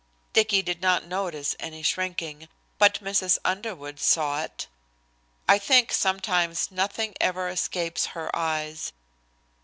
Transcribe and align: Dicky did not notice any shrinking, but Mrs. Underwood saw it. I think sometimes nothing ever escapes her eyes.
Dicky 0.33 0.63
did 0.63 0.81
not 0.81 1.05
notice 1.05 1.55
any 1.59 1.83
shrinking, 1.83 2.49
but 2.79 3.03
Mrs. 3.03 3.37
Underwood 3.45 3.99
saw 3.99 4.41
it. 4.41 4.65
I 5.47 5.59
think 5.59 5.91
sometimes 5.93 6.71
nothing 6.71 7.13
ever 7.21 7.47
escapes 7.49 8.07
her 8.17 8.35
eyes. 8.35 8.93